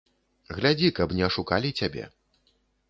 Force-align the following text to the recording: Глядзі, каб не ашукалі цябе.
Глядзі, 0.59 0.89
каб 1.01 1.15
не 1.21 1.29
ашукалі 1.29 1.69
цябе. 1.83 2.03